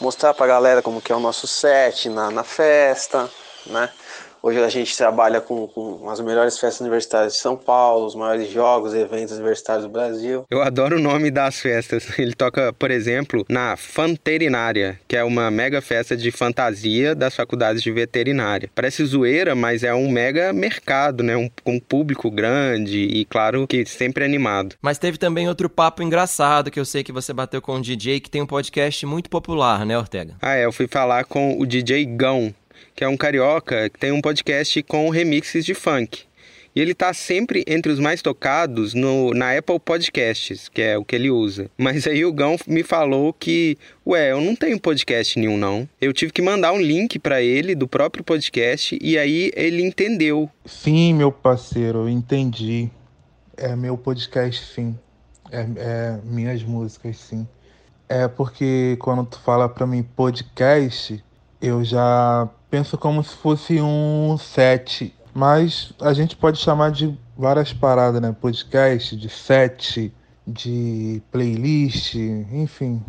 mostrar 0.00 0.34
pra 0.34 0.46
galera 0.46 0.82
como 0.82 1.00
que 1.00 1.12
é 1.12 1.16
o 1.16 1.20
nosso 1.20 1.46
set 1.46 2.08
na, 2.10 2.30
na 2.30 2.44
festa, 2.44 3.30
né? 3.66 3.90
Hoje 4.46 4.62
a 4.62 4.68
gente 4.68 4.96
trabalha 4.96 5.40
com, 5.40 5.66
com 5.66 6.08
as 6.08 6.20
melhores 6.20 6.56
festas 6.56 6.80
universitárias 6.80 7.32
de 7.32 7.40
São 7.40 7.56
Paulo, 7.56 8.06
os 8.06 8.14
maiores 8.14 8.48
jogos, 8.48 8.94
eventos 8.94 9.34
universitários 9.34 9.84
do 9.84 9.90
Brasil. 9.90 10.44
Eu 10.48 10.62
adoro 10.62 10.98
o 10.98 11.00
nome 11.00 11.32
das 11.32 11.58
festas. 11.58 12.06
Ele 12.16 12.32
toca, 12.32 12.72
por 12.72 12.92
exemplo, 12.92 13.44
na 13.48 13.76
Fanterinária, 13.76 15.00
que 15.08 15.16
é 15.16 15.24
uma 15.24 15.50
mega 15.50 15.82
festa 15.82 16.16
de 16.16 16.30
fantasia 16.30 17.12
das 17.12 17.34
faculdades 17.34 17.82
de 17.82 17.90
veterinária. 17.90 18.70
Parece 18.72 19.04
zoeira, 19.04 19.56
mas 19.56 19.82
é 19.82 19.92
um 19.92 20.08
mega 20.08 20.52
mercado, 20.52 21.24
né? 21.24 21.36
Um, 21.36 21.50
um 21.66 21.80
público 21.80 22.30
grande 22.30 22.98
e, 22.98 23.24
claro, 23.24 23.66
que 23.66 23.84
sempre 23.84 24.24
animado. 24.24 24.76
Mas 24.80 24.96
teve 24.96 25.18
também 25.18 25.48
outro 25.48 25.68
papo 25.68 26.04
engraçado 26.04 26.70
que 26.70 26.78
eu 26.78 26.84
sei 26.84 27.02
que 27.02 27.10
você 27.10 27.32
bateu 27.32 27.60
com 27.60 27.74
um 27.74 27.80
DJ 27.80 28.20
que 28.20 28.30
tem 28.30 28.42
um 28.42 28.46
podcast 28.46 29.04
muito 29.06 29.28
popular, 29.28 29.84
né, 29.84 29.98
Ortega? 29.98 30.36
Ah, 30.40 30.54
é. 30.54 30.64
Eu 30.64 30.70
fui 30.70 30.86
falar 30.86 31.24
com 31.24 31.58
o 31.58 31.66
DJ 31.66 32.04
Gão, 32.04 32.54
que 32.96 33.04
é 33.04 33.08
um 33.08 33.16
carioca 33.16 33.90
que 33.90 33.98
tem 33.98 34.10
um 34.10 34.22
podcast 34.22 34.82
com 34.84 35.10
remixes 35.10 35.66
de 35.66 35.74
funk. 35.74 36.24
E 36.74 36.80
ele 36.80 36.94
tá 36.94 37.12
sempre 37.14 37.64
entre 37.66 37.92
os 37.92 37.98
mais 37.98 38.20
tocados 38.20 38.92
no, 38.92 39.32
na 39.32 39.56
Apple 39.56 39.78
Podcasts, 39.78 40.68
que 40.68 40.82
é 40.82 40.98
o 40.98 41.04
que 41.04 41.14
ele 41.14 41.30
usa. 41.30 41.70
Mas 41.76 42.06
aí 42.06 42.24
o 42.24 42.32
Gão 42.32 42.56
me 42.66 42.82
falou 42.82 43.32
que, 43.32 43.78
ué, 44.06 44.32
eu 44.32 44.40
não 44.40 44.54
tenho 44.54 44.80
podcast 44.80 45.38
nenhum 45.38 45.56
não. 45.56 45.88
Eu 45.98 46.12
tive 46.12 46.32
que 46.32 46.42
mandar 46.42 46.72
um 46.72 46.80
link 46.80 47.18
para 47.18 47.40
ele 47.40 47.74
do 47.74 47.88
próprio 47.88 48.24
podcast 48.24 48.98
e 49.00 49.16
aí 49.16 49.50
ele 49.54 49.82
entendeu. 49.82 50.50
Sim, 50.66 51.14
meu 51.14 51.32
parceiro, 51.32 52.00
eu 52.00 52.08
entendi. 52.08 52.90
É 53.56 53.74
meu 53.74 53.96
podcast, 53.96 54.74
sim. 54.74 54.98
É, 55.50 55.66
é 55.76 56.18
minhas 56.24 56.62
músicas, 56.62 57.16
sim. 57.16 57.46
É 58.08 58.28
porque 58.28 58.96
quando 59.00 59.24
tu 59.24 59.40
fala 59.40 59.66
para 59.68 59.86
mim 59.86 60.02
podcast, 60.02 61.24
eu 61.60 61.84
já 61.84 62.48
penso 62.70 62.98
como 62.98 63.22
se 63.22 63.34
fosse 63.36 63.80
um 63.80 64.36
set, 64.38 65.14
mas 65.34 65.92
a 66.00 66.12
gente 66.12 66.36
pode 66.36 66.58
chamar 66.58 66.90
de 66.90 67.16
várias 67.36 67.72
paradas, 67.72 68.20
né? 68.20 68.34
Podcast, 68.38 69.16
de 69.16 69.28
set, 69.28 70.12
de 70.46 71.22
playlist, 71.30 72.14
enfim. 72.14 73.02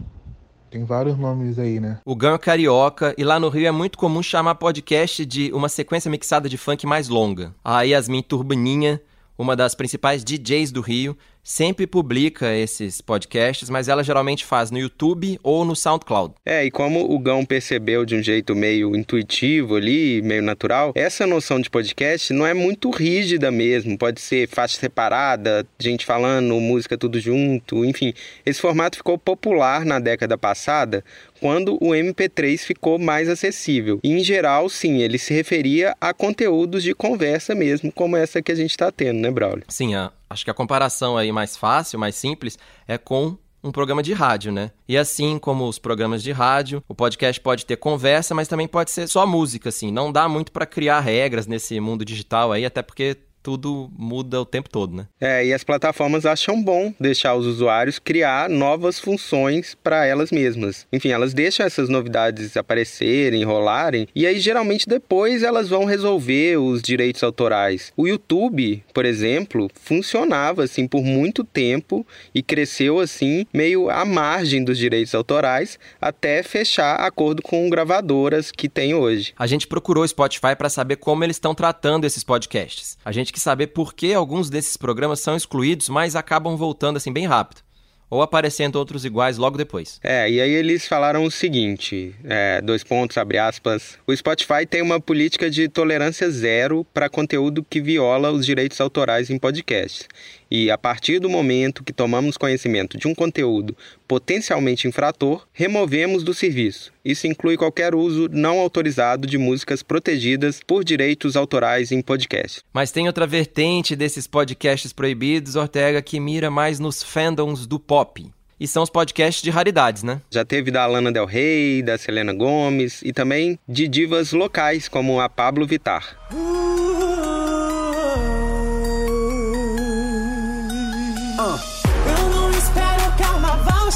Tem 0.70 0.84
vários 0.84 1.18
nomes 1.18 1.58
aí, 1.58 1.80
né? 1.80 2.00
O 2.06 2.16
Gão 2.16 2.34
é 2.34 2.38
carioca 2.38 3.16
e 3.18 3.24
lá 3.24 3.40
no 3.40 3.48
Rio 3.48 3.68
é 3.68 3.72
muito 3.72 3.98
comum 3.98 4.22
chamar 4.22 4.56
podcast 4.56 5.26
de 5.26 5.52
uma 5.54 5.70
sequência 5.70 6.12
mixada 6.12 6.50
de 6.50 6.58
funk 6.58 6.86
mais 6.86 7.08
longa. 7.08 7.56
A 7.64 7.84
Yasmin 7.84 8.22
Turbininha, 8.22 9.02
uma 9.38 9.56
das 9.56 9.76
principais 9.76 10.24
DJs 10.24 10.72
do 10.72 10.82
Rio, 10.82 11.18
sempre 11.48 11.88
publica 11.88 12.54
esses 12.54 13.00
podcasts, 13.00 13.70
mas 13.70 13.88
ela 13.88 14.04
geralmente 14.04 14.44
faz 14.44 14.70
no 14.70 14.78
YouTube 14.78 15.40
ou 15.42 15.64
no 15.64 15.78
SoundCloud. 15.78 16.34
É, 16.46 16.66
e 16.66 16.70
como 16.70 17.10
o 17.10 17.18
Gão 17.18 17.46
percebeu 17.46 18.06
de 18.06 18.18
um 18.18 18.22
jeito 18.22 18.54
meio 18.54 18.94
intuitivo 18.94 19.78
ali, 19.78 20.22
meio 20.22 20.44
natural, 20.44 20.92
essa 20.94 21.26
noção 21.26 21.62
de 21.62 21.70
podcast 21.70 22.34
não 22.34 22.46
é 22.46 22.54
muito 22.54 22.90
rígida 22.90 23.50
mesmo. 23.50 23.98
Pode 23.98 24.20
ser 24.20 24.50
faixa 24.50 24.78
separada, 24.78 25.66
gente 25.80 26.06
falando, 26.06 26.60
música 26.60 26.98
tudo 26.98 27.18
junto, 27.18 27.86
enfim. 27.86 28.14
Esse 28.46 28.60
formato 28.60 28.98
ficou 28.98 29.18
popular 29.18 29.86
na 29.86 30.00
década 30.00 30.38
passada 30.38 31.02
quando 31.40 31.76
o 31.76 31.92
MP3 31.92 32.58
ficou 32.60 33.00
mais 33.00 33.30
acessível. 33.30 34.02
E, 34.04 34.12
em 34.12 34.24
geral, 34.24 34.68
sim, 34.68 34.98
ele 34.98 35.18
se 35.18 35.34
referia 35.34 35.96
a 36.02 36.14
conteúdos 36.14 36.84
de 36.84 36.94
conversa 36.94 37.56
mesmo, 37.56 37.92
como 37.92 38.18
essa 38.18 38.42
que 38.42 38.52
a 38.52 38.56
gente 38.56 38.72
está 38.72 38.92
tendo, 38.92 39.20
né, 39.20 39.32
Braulio? 39.32 39.64
Sim, 39.70 39.96
a, 39.96 40.12
acho 40.30 40.44
que 40.44 40.52
a 40.52 40.54
comparação 40.54 41.18
aí 41.18 41.32
mais 41.32 41.56
fácil, 41.58 42.00
mais 42.00 42.16
simples, 42.16 42.58
é 42.88 42.98
com 42.98 43.38
um 43.64 43.72
programa 43.72 44.04
de 44.04 44.14
rádio, 44.14 44.52
né? 44.52 44.72
E 44.88 44.98
assim 44.98 45.38
como 45.38 45.68
os 45.68 45.80
programas 45.80 46.24
de 46.24 46.32
rádio, 46.32 46.84
o 46.88 46.96
podcast 46.96 47.42
pode 47.42 47.66
ter 47.66 47.78
conversa, 47.78 48.34
mas 48.34 48.48
também 48.48 48.68
pode 48.68 48.92
ser 48.92 49.08
só 49.08 49.26
música, 49.26 49.70
assim. 49.70 49.92
Não 49.92 50.12
dá 50.12 50.30
muito 50.30 50.52
para 50.52 50.66
criar 50.66 51.00
regras 51.00 51.48
nesse 51.48 51.80
mundo 51.80 52.06
digital 52.06 52.52
aí, 52.52 52.66
até 52.66 52.82
porque 52.82 53.18
tudo 53.48 53.90
muda 53.98 54.42
o 54.42 54.46
tempo 54.46 54.70
todo, 54.70 54.94
né? 54.94 55.08
É, 55.22 55.46
e 55.46 55.54
as 55.54 55.64
plataformas 55.64 56.26
acham 56.26 56.62
bom 56.62 56.94
deixar 57.00 57.34
os 57.34 57.46
usuários 57.46 57.98
criar 57.98 58.50
novas 58.50 59.00
funções 59.00 59.74
para 59.74 60.06
elas 60.06 60.32
mesmas. 60.32 60.86
Enfim, 60.92 61.12
elas 61.12 61.34
deixam 61.34 61.66
essas 61.66 61.88
novidades 61.88 62.58
aparecerem, 62.58 63.46
rolarem, 63.46 64.06
e 64.14 64.28
aí 64.28 64.38
geralmente 64.38 64.86
depois 64.86 65.44
elas 65.44 65.70
vão 65.70 65.86
resolver 65.86 66.58
os 66.58 66.82
direitos 66.82 67.24
autorais. 67.24 67.94
O 67.96 68.06
YouTube, 68.06 68.84
por 68.94 69.06
exemplo, 69.06 69.70
funcionava 69.74 70.66
assim 70.66 70.86
por 70.86 71.02
muito 71.02 71.46
tempo 71.46 72.06
e 72.36 72.44
cresceu 72.44 73.00
assim 73.00 73.46
meio 73.54 73.90
à 73.90 74.04
margem 74.04 74.62
dos 74.62 74.78
direitos 74.78 75.16
autorais 75.16 75.80
até 76.02 76.44
fechar 76.44 76.96
acordo 76.96 77.42
com 77.42 77.70
gravadoras 77.70 78.52
que 78.52 78.68
tem 78.68 78.94
hoje. 78.94 79.34
A 79.40 79.48
gente 79.48 79.68
procurou 79.68 80.04
o 80.04 80.08
Spotify 80.08 80.54
para 80.58 80.68
saber 80.68 80.98
como 80.98 81.24
eles 81.24 81.38
estão 81.38 81.56
tratando 81.56 82.04
esses 82.04 82.26
podcasts. 82.26 82.98
A 83.06 83.14
gente 83.14 83.37
que 83.38 83.42
saber 83.42 83.68
por 83.68 83.94
que 83.94 84.14
alguns 84.16 84.50
desses 84.50 84.76
programas 84.76 85.20
são 85.20 85.36
excluídos, 85.36 85.90
mas 85.90 86.16
acabam 86.16 86.58
voltando 86.58 86.98
assim 86.98 87.14
bem 87.14 87.28
rápido 87.28 87.62
ou 88.10 88.22
aparecendo 88.22 88.78
outros 88.78 89.06
iguais 89.06 89.38
logo 89.38 89.58
depois. 89.58 90.00
É, 90.04 90.30
e 90.30 90.40
aí 90.40 90.52
eles 90.52 90.88
falaram 90.88 91.24
o 91.24 91.32
seguinte, 91.32 92.16
é, 92.24 92.62
dois 92.62 92.84
pontos, 92.84 93.18
abre 93.18 93.38
aspas, 93.38 93.98
o 94.08 94.16
Spotify 94.16 94.66
tem 94.68 94.82
uma 94.82 95.00
política 95.00 95.50
de 95.50 95.68
tolerância 95.68 96.30
zero 96.32 96.86
para 96.94 97.10
conteúdo 97.10 97.66
que 97.70 97.82
viola 97.82 98.32
os 98.32 98.46
direitos 98.46 98.80
autorais 98.80 99.30
em 99.30 99.38
podcasts. 99.38 100.08
E 100.50 100.72
a 100.72 100.78
partir 100.78 101.20
do 101.20 101.30
momento 101.30 101.84
que 101.84 101.94
tomamos 101.94 102.38
conhecimento 102.38 102.98
de 102.98 103.08
um 103.08 103.14
conteúdo 103.14 103.76
potencialmente 104.08 104.88
infrator, 104.88 105.46
removemos 105.52 106.24
do 106.24 106.34
serviço. 106.34 106.94
Isso 107.04 107.28
inclui 107.28 107.58
qualquer 107.58 107.94
uso 107.94 108.30
não 108.32 108.60
autorizado 108.60 109.28
de 109.28 109.38
músicas 109.38 109.84
protegidas 109.84 110.62
por 110.66 110.84
direitos 110.84 111.36
autorais 111.36 111.92
em 111.92 112.02
podcast. 112.02 112.62
Mas 112.74 112.92
tem 112.92 113.08
outra 113.08 113.28
vertente 113.28 113.96
desses 113.96 114.28
podcasts 114.28 114.94
proibidos, 114.94 115.56
Ortega, 115.56 116.02
que 116.02 116.20
mira 116.20 116.50
mais 116.50 116.80
nos 116.80 117.04
fandoms 117.04 117.66
do 117.68 117.80
pop. 117.80 118.30
E 118.60 118.68
são 118.68 118.82
os 118.82 118.90
podcasts 118.90 119.44
de 119.44 119.52
raridades, 119.52 120.02
né? 120.02 120.20
Já 120.32 120.44
teve 120.44 120.72
da 120.72 120.86
Lana 120.88 121.12
Del 121.12 121.26
Rey, 121.26 121.84
da 121.84 121.98
Selena 121.98 122.34
Gomes 122.34 123.02
e 123.04 123.14
também 123.14 123.60
de 123.68 123.88
divas 123.88 124.32
locais 124.32 124.88
como 124.88 125.20
a 125.20 125.30
Pablo 125.30 125.68
Vittar. 125.68 126.18
Eu 126.32 126.67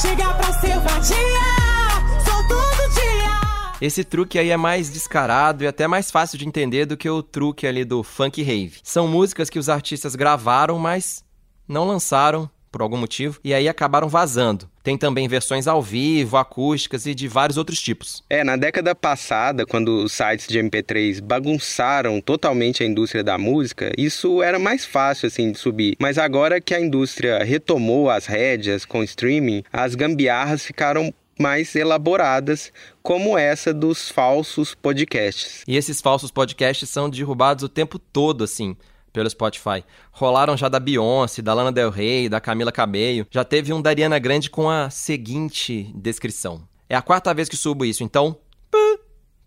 chegar 0.02 0.36
pra 0.36 0.52
ser 0.54 0.80
vadia. 0.80 1.16
Sou 2.26 2.48
todo 2.48 2.94
dia. 2.94 3.78
Esse 3.80 4.04
truque 4.04 4.40
aí 4.40 4.50
é 4.50 4.58
mais 4.58 4.90
descarado 4.90 5.64
e 5.64 5.68
até 5.68 5.88
mais 5.88 6.10
fácil 6.10 6.40
de 6.40 6.48
entender 6.48 6.86
do 6.86 6.98
que 6.98 7.10
o 7.10 7.22
truque 7.22 7.68
ali 7.68 7.86
do 7.86 8.02
funk 8.02 8.42
rave. 8.42 8.80
São 8.84 9.08
músicas 9.08 9.50
que 9.50 9.60
os 9.60 9.70
artistas 9.70 10.16
gravaram, 10.16 10.80
mas 10.80 11.24
não 11.68 11.86
lançaram 11.86 12.50
por 12.72 12.82
algum 12.82 12.98
motivo, 12.98 13.40
e 13.44 13.54
aí 13.54 13.68
acabaram 13.68 14.08
vazando. 14.08 14.70
Tem 14.84 14.98
também 14.98 15.28
versões 15.28 15.68
ao 15.68 15.82
vivo, 15.82 16.38
acústicas 16.38 17.06
e 17.06 17.14
de 17.14 17.28
vários 17.28 17.58
outros 17.58 17.82
tipos. 17.82 18.24
É, 18.30 18.44
na 18.44 18.56
década 18.56 18.96
passada, 18.96 19.66
quando 19.66 20.04
os 20.04 20.14
sites 20.14 20.48
de 20.48 20.58
MP3 20.58 21.22
bagunçaram 21.22 22.20
totalmente 22.22 22.82
a 22.82 22.86
indústria 22.86 23.24
da 23.24 23.38
música, 23.38 23.92
isso 23.98 24.42
era 24.42 24.58
mais 24.58 24.86
fácil 24.86 25.28
assim 25.28 25.52
de 25.52 25.60
subir. 25.60 25.96
Mas 26.00 26.18
agora 26.18 26.62
que 26.62 26.74
a 26.74 26.80
indústria 26.80 27.44
retomou 27.44 28.10
as 28.10 28.26
rédeas 28.26 28.86
com 28.86 29.04
streaming, 29.04 29.64
as 29.72 29.94
gambiarras 29.94 30.66
ficaram 30.66 31.14
mais 31.40 31.76
elaboradas, 31.76 32.72
como 33.02 33.38
essa 33.38 33.74
dos 33.74 34.10
falsos 34.10 34.76
podcasts. 34.76 35.64
E 35.68 35.76
esses 35.76 36.00
falsos 36.00 36.30
podcasts 36.30 36.88
são 36.90 37.10
derrubados 37.10 37.64
o 37.64 37.70
tempo 37.70 37.98
todo, 37.98 38.44
assim 38.44 38.76
pelo 39.12 39.30
Spotify. 39.30 39.84
Rolaram 40.12 40.56
já 40.56 40.70
da 40.70 40.80
Beyoncé, 40.80 41.42
da 41.42 41.54
Lana 41.54 41.72
Del 41.72 41.90
Rey, 41.90 42.30
da 42.30 42.40
Camila 42.40 42.72
Cabello. 42.72 43.28
Já 43.30 43.44
teve 43.44 43.74
um 43.74 43.82
da 43.82 43.90
Ariana 43.90 44.20
Grande 44.20 44.50
com 44.50 44.70
a 44.70 44.90
seguinte 44.90 45.92
descrição. 45.96 46.68
É 46.90 46.96
a 46.96 47.02
quarta 47.02 47.34
vez 47.34 47.48
que 47.48 47.58
subo 47.58 47.86
isso, 47.86 48.04
então... 48.04 48.38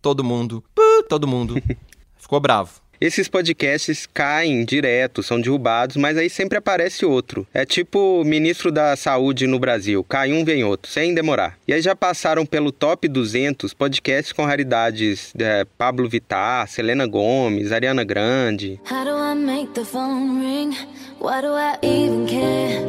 Todo 0.01 0.23
mundo, 0.23 0.63
todo 1.09 1.27
mundo. 1.27 1.55
Ficou 2.19 2.39
bravo. 2.39 2.84
Esses 3.01 3.29
podcasts 3.29 4.07
caem 4.13 4.65
direto, 4.65 5.23
são 5.23 5.41
derrubados, 5.41 5.97
mas 5.97 6.17
aí 6.17 6.31
sempre 6.31 6.59
aparece 6.59 7.05
outro. 7.05 7.47
É 7.53 7.65
tipo 7.65 8.23
ministro 8.25 8.71
da 8.71 8.97
Saúde 8.97 9.47
no 9.47 9.59
Brasil, 9.59 10.05
cai 10.05 10.33
um, 10.33 10.45
vem 10.45 10.65
outro, 10.65 10.91
sem 10.91 11.15
demorar. 11.15 11.59
E 11.67 11.73
aí 11.73 11.81
já 11.83 11.95
passaram 11.97 12.47
pelo 12.47 12.71
top 12.73 13.09
200 13.09 13.75
podcasts 13.75 14.33
com 14.33 14.45
raridades 14.45 15.33
de 15.35 15.65
Pablo 15.77 16.09
Vittar, 16.09 16.69
Selena 16.69 17.07
Gomes, 17.07 17.73
Ariana 17.73 18.05
Grande. 18.05 18.81
How 18.91 19.05
do 19.05 19.11
I 19.11 19.35
make 19.35 19.73
the 19.73 19.85
phone 19.85 20.41
ring? 20.41 20.77
Why 21.21 21.41
do 21.41 21.55
I 21.55 21.79
even 21.83 22.27
care? 22.27 22.83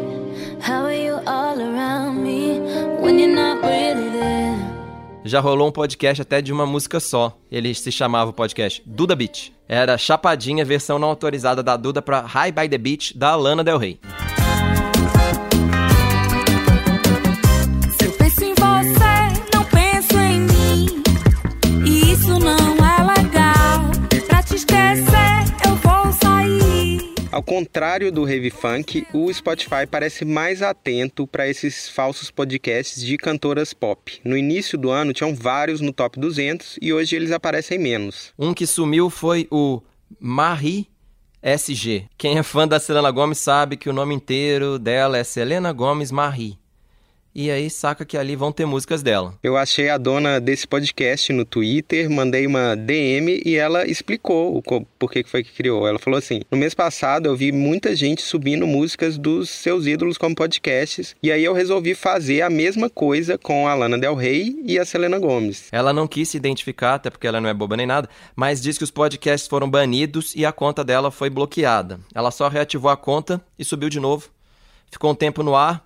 How 0.62 0.86
are 0.86 0.96
you 0.96 1.16
all 1.26 1.60
around 1.60 2.24
me 2.24 2.45
Já 5.28 5.40
rolou 5.40 5.68
um 5.68 5.72
podcast 5.72 6.22
até 6.22 6.40
de 6.40 6.54
uma 6.54 6.68
música 6.68 7.00
só. 7.00 7.36
Ele 7.52 7.74
se 7.74 7.92
chamava 7.92 8.30
o 8.30 8.34
podcast 8.34 8.84
Duda 8.86 9.16
Beat. 9.16 9.52
Era 9.68 9.98
Chapadinha, 9.98 10.64
versão 10.64 11.00
não 11.00 11.08
autorizada 11.08 11.64
da 11.64 11.76
Duda 11.76 12.00
para 12.00 12.22
High 12.22 12.52
by 12.52 12.70
the 12.70 12.78
Beach 12.78 13.18
da 13.18 13.36
Lana 13.36 13.64
Del 13.64 13.80
Rey. 13.80 14.00
Contrário 27.46 28.12
do 28.12 28.28
Heavy 28.28 28.50
Funk, 28.50 29.06
o 29.14 29.32
Spotify 29.32 29.86
parece 29.90 30.26
mais 30.26 30.62
atento 30.62 31.28
para 31.28 31.48
esses 31.48 31.88
falsos 31.88 32.32
podcasts 32.32 33.02
de 33.04 33.18
cantoras 33.18 33.74
pop. 33.74 34.20
No 34.24 34.36
início 34.36 34.78
do 34.78 34.90
ano 34.90 35.14
tinham 35.14 35.36
vários 35.36 35.80
no 35.80 35.94
top 35.94 36.20
200 36.20 36.80
e 36.82 36.92
hoje 36.92 37.16
eles 37.16 37.32
aparecem 37.32 37.78
menos. 37.78 38.34
Um 38.38 38.54
que 38.54 38.66
sumiu 38.66 39.10
foi 39.10 39.48
o 39.52 39.82
Marie 40.20 40.88
SG. 41.42 42.06
Quem 42.18 42.40
é 42.40 42.44
fã 42.44 42.68
da 42.68 42.80
Selena 42.80 43.12
Gomes 43.12 43.38
sabe 43.38 43.78
que 43.78 43.90
o 43.90 43.94
nome 43.94 44.16
inteiro 44.16 44.80
dela 44.80 45.18
é 45.18 45.24
Selena 45.24 45.72
Gomes 45.72 46.12
Marie 46.12 46.58
e 47.36 47.52
aí 47.52 47.70
saca 47.70 48.06
que 48.06 48.18
ali 48.18 48.36
vão 48.36 48.52
ter 48.52 48.66
músicas 48.66 49.04
dela. 49.04 49.38
Eu 49.44 49.58
achei 49.58 49.90
a 49.90 49.98
dona 49.98 50.40
desse 50.40 50.66
podcast 50.66 51.34
no 51.34 51.44
Twitter, 51.44 52.10
mandei 52.10 52.48
uma 52.48 52.76
DM 52.76 53.42
e 53.46 53.56
ela 53.56 53.86
explicou 53.86 54.58
o 54.58 54.64
por 54.98 55.12
que 55.12 55.24
foi 55.26 55.44
que 55.44 55.52
criou. 55.52 55.86
Ela 55.86 56.00
falou 56.00 56.18
assim: 56.18 56.42
no 56.50 56.58
mês 56.58 56.74
passado 56.74 57.28
eu 57.28 57.36
vi 57.36 57.52
muita 57.52 57.94
gente 57.94 58.22
subindo 58.22 58.66
músicas 58.66 59.18
dos 59.18 59.50
seus 59.50 59.86
ídolos 59.86 60.18
como 60.18 60.34
podcasts, 60.34 61.16
e 61.22 61.32
aí 61.32 61.44
eu 61.44 61.54
resolvi 61.54 61.94
fazer 61.94 62.42
a 62.42 62.50
mesma 62.50 62.90
coisa 62.90 63.38
com 63.38 63.68
a 63.68 63.74
Lana 63.74 63.98
Del 63.98 64.16
Rey 64.16 64.64
e 64.66 64.80
a 64.80 64.86
Selena 64.86 65.20
Gomes. 65.20 65.68
Ela 65.72 65.92
não 65.92 66.08
quis 66.08 66.30
se 66.30 66.38
identificar, 66.38 66.96
até 66.96 67.10
porque 67.10 67.28
ela 67.28 67.42
não 67.42 67.50
é 67.50 67.54
boba 67.54 67.76
nem 67.76 67.86
nada, 67.86 68.10
mas 68.36 68.62
diz 68.62 68.78
que 68.78 68.84
os 68.84 68.92
podcasts 68.92 69.50
foram 69.50 69.70
banidos 69.70 70.34
e 70.36 70.46
a 70.46 70.52
conta 70.54 70.84
dela 70.84 71.12
foi 71.12 71.30
bloqueada. 71.30 72.00
Ela 72.14 72.32
só 72.32 72.48
reativou 72.48 72.90
a 72.90 72.96
conta 72.96 73.42
e 73.60 73.66
subiu 73.66 73.90
de 73.90 74.00
novo. 74.00 74.30
Ficou 74.90 75.12
um 75.12 75.16
tempo 75.16 75.44
no 75.44 75.56
ar, 75.56 75.85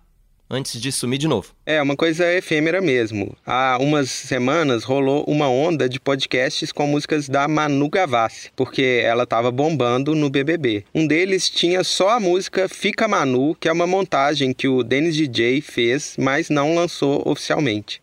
antes 0.50 0.82
de 0.82 0.92
sumir 0.92 1.18
de 1.18 1.28
novo. 1.28 1.54
É, 1.66 1.82
uma 1.82 1.96
coisa 1.96 2.32
efêmera 2.34 2.82
mesmo. 2.82 3.36
Há 3.46 3.78
umas 3.80 4.10
semanas 4.10 4.84
rolou 4.84 5.24
uma 5.28 5.48
onda 5.48 5.88
de 5.88 6.00
podcasts 6.00 6.72
com 6.72 6.88
músicas 6.88 7.30
da 7.30 7.48
Manu 7.48 7.90
Gavassi, 7.90 8.52
porque 8.56 9.02
ela 9.04 9.24
estava 9.24 9.52
bombando 9.52 10.16
no 10.16 10.30
BBB. 10.30 10.86
Um 10.94 11.06
deles 11.06 11.50
tinha 11.50 11.84
só 11.84 12.10
a 12.10 12.20
música 12.20 12.68
Fica 12.68 13.08
Manu, 13.08 13.56
que 13.56 13.70
é 13.70 13.72
uma 13.72 13.86
montagem 13.86 14.54
que 14.54 14.68
o 14.68 14.84
Dennis 14.84 15.16
DJ 15.16 15.62
fez, 15.62 16.16
mas 16.18 16.50
não 16.50 16.74
lançou 16.74 17.22
oficialmente. 17.26 18.02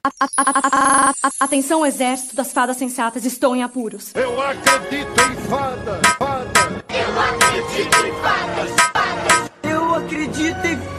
Atenção, 1.41 1.85
exército 1.85 2.37
das 2.37 2.53
fadas 2.53 2.77
sensatas, 2.77 3.25
estou 3.25 3.57
em 3.57 3.63
apuros. 3.63 4.13
Eu 4.15 4.41
acredito 4.41 5.21
em 5.21 5.49
fada, 5.49 6.01
fada. 6.19 6.85
Eu 6.89 7.21
acredito 7.21 8.07
em 8.07 8.13
fadas, 8.23 8.71
fadas. 8.93 9.51
Eu 9.63 9.95
acredito 9.95 10.67
em 10.67 10.96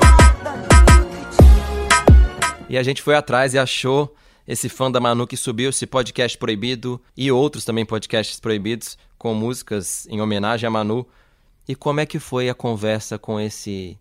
e 2.69 2.77
a 2.77 2.83
gente 2.83 3.01
foi 3.01 3.15
atrás 3.15 3.53
e 3.53 3.59
achou 3.59 4.13
esse 4.47 4.69
fã 4.69 4.89
da 4.91 5.00
Manu 5.00 5.27
que 5.27 5.38
subiu 5.38 5.69
esse 5.69 5.86
podcast 5.86 6.38
proibido 6.38 7.01
e 7.15 7.31
outros 7.31 7.65
também 7.65 7.86
podcasts 7.86 8.39
proibidos 8.39 8.97
com 9.17 9.33
músicas 9.33 10.07
em 10.09 10.21
homenagem 10.21 10.67
a 10.67 10.71
Manu. 10.71 11.05
E 11.67 11.75
como 11.75 12.00
é 12.00 12.05
que 12.05 12.19
foi 12.19 12.50
a 12.50 12.53
conversa 12.53 13.17
com 13.17 13.39
esse 13.39 13.97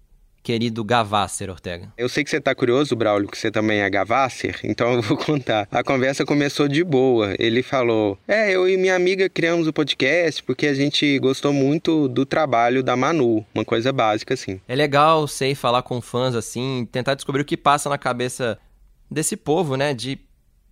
querido 0.46 0.84
Gavasser 0.84 1.50
Ortega? 1.50 1.92
Eu 1.98 2.08
sei 2.08 2.22
que 2.22 2.30
você 2.30 2.36
está 2.36 2.54
curioso, 2.54 2.94
Braulio, 2.94 3.28
que 3.28 3.36
você 3.36 3.50
também 3.50 3.80
é 3.80 3.90
Gavasser, 3.90 4.60
então 4.62 4.92
eu 4.94 5.02
vou 5.02 5.16
contar. 5.16 5.66
A 5.72 5.82
conversa 5.82 6.24
começou 6.24 6.68
de 6.68 6.84
boa. 6.84 7.34
Ele 7.36 7.64
falou: 7.64 8.16
É, 8.28 8.52
eu 8.54 8.68
e 8.68 8.76
minha 8.76 8.94
amiga 8.94 9.28
criamos 9.28 9.66
o 9.66 9.72
podcast 9.72 10.44
porque 10.44 10.68
a 10.68 10.74
gente 10.74 11.18
gostou 11.18 11.52
muito 11.52 12.06
do 12.06 12.24
trabalho 12.24 12.80
da 12.80 12.94
Manu, 12.94 13.44
uma 13.52 13.64
coisa 13.64 13.92
básica 13.92 14.34
assim. 14.34 14.60
É 14.68 14.76
legal, 14.76 15.26
sei, 15.26 15.56
falar 15.56 15.82
com 15.82 16.00
fãs 16.00 16.36
assim, 16.36 16.86
tentar 16.92 17.14
descobrir 17.16 17.42
o 17.42 17.44
que 17.44 17.56
passa 17.56 17.88
na 17.88 17.98
cabeça 17.98 18.56
desse 19.10 19.36
povo, 19.36 19.76
né? 19.76 19.92
De 19.94 20.16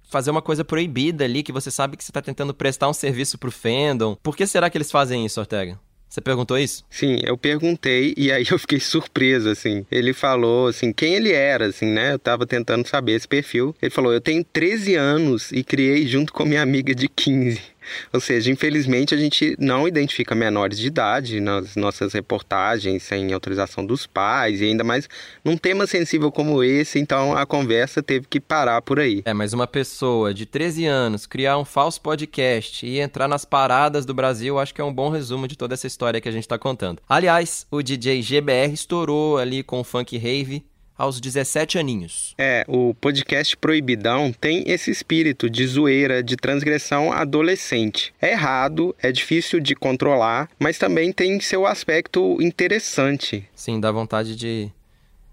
fazer 0.09 0.31
uma 0.31 0.43
coisa 0.43 0.65
proibida 0.65 1.25
ali, 1.25 1.43
que 1.43 1.51
você 1.51 1.73
sabe 1.73 1.97
que 1.97 2.05
você 2.05 2.13
está 2.13 2.23
tentando 2.23 2.55
prestar 2.55 2.89
um 2.89 2.93
serviço 2.93 3.37
pro 3.39 3.51
fandom. 3.51 4.17
Por 4.23 4.37
que 4.37 4.47
será 4.47 4.71
que 4.71 4.79
eles 4.79 4.93
fazem 4.93 5.27
isso, 5.27 5.41
Ortega? 5.41 5.81
Você 6.15 6.21
perguntou 6.21 6.57
isso? 6.57 6.85
Sim, 6.89 7.19
eu 7.25 7.37
perguntei 7.37 8.15
e 8.17 8.31
aí 8.31 8.47
eu 8.49 8.57
fiquei 8.57 8.79
surpreso, 8.79 9.49
assim. 9.49 9.85
Ele 9.91 10.13
falou, 10.13 10.69
assim, 10.69 10.93
quem 10.93 11.17
ele 11.17 11.33
era, 11.33 11.67
assim, 11.67 11.87
né? 11.87 12.13
Eu 12.13 12.21
tava 12.21 12.47
tentando 12.47 12.87
saber 12.87 13.15
esse 13.15 13.27
perfil. 13.27 13.75
Ele 13.83 13.91
falou, 13.91 14.13
eu 14.13 14.21
tenho 14.21 14.45
13 14.45 14.95
anos 14.95 15.51
e 15.51 15.65
criei 15.65 16.07
junto 16.07 16.33
com 16.33 16.45
minha 16.45 16.63
amiga 16.63 16.95
de 16.95 17.09
15. 17.09 17.61
Ou 18.13 18.21
seja, 18.21 18.51
infelizmente 18.51 19.15
a 19.15 19.19
gente 19.19 19.57
não 19.59 19.87
identifica 19.87 20.35
menores 20.35 20.79
de 20.79 20.87
idade 20.87 21.41
nas 21.41 21.77
nossas 21.77 22.13
reportagens 22.13 23.03
sem 23.03 23.33
autorização 23.33 23.85
dos 23.85 24.07
pais 24.07 24.61
e 24.61 24.65
ainda 24.65 24.85
mais 24.85 25.09
num 25.45 25.57
tema 25.57 25.87
sensível 25.87 26.31
como 26.31 26.63
esse, 26.63 26.99
então 26.99 27.37
a 27.37 27.47
conversa 27.47 28.03
teve 28.03 28.27
que 28.29 28.41
parar 28.41 28.83
por 28.83 28.99
aí. 28.99 29.23
É, 29.25 29.33
mas 29.33 29.53
uma 29.53 29.67
pessoa 29.67 30.33
de 30.33 30.47
13 30.47 30.87
anos 30.87 31.27
criar 31.27 31.59
um 31.59 31.65
falso 31.65 32.01
podcast 32.01 32.87
e 32.87 33.01
entrar 33.01 33.29
nas 33.29 33.45
paradas 33.45 34.07
do 34.07 34.15
Brasil, 34.15 34.59
acho 34.59 34.75
que 34.75 34.81
é 34.81 34.85
um 34.85 34.93
bom 34.93 35.11
resumo 35.11 35.49
de 35.49 35.57
toda 35.57 35.75
essa 35.75 35.87
história 35.87 36.21
que 36.21 36.29
a 36.29 36.33
gente 36.33 36.45
está 36.45 36.59
contando. 36.59 37.01
Aliás, 37.09 37.67
o 37.71 37.83
DJ 37.83 38.23
GBR 38.23 38.73
estourou 38.73 39.39
ali 39.39 39.63
com 39.63 39.81
o 39.81 39.85
funk 39.85 40.17
rave 40.19 40.65
aos 40.97 41.21
17 41.21 41.79
aninhos. 41.79 42.35
É, 42.39 42.65
o 42.69 42.95
podcast 42.95 43.57
Proibidão 43.57 44.33
tem 44.33 44.65
esse 44.67 44.91
espírito 44.91 45.51
de 45.51 45.67
zoeira, 45.67 46.23
de 46.23 46.37
transgressão 46.37 47.13
adolescente. 47.13 48.15
É 48.21 48.33
errado, 48.33 48.95
é 49.03 49.11
difícil 49.11 49.61
de 49.61 49.75
controlar, 49.75 50.49
mas 50.59 50.79
também 50.79 51.13
tem 51.13 51.41
seu 51.41 51.67
aspecto 51.67 52.37
interessante. 52.41 53.49
Sim, 53.55 53.81
dá 53.81 53.91
vontade 53.91 54.37
de 54.37 54.71